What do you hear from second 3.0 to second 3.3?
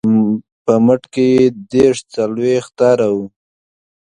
وه.